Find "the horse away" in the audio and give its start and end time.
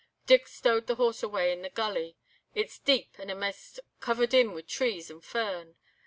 0.87-1.51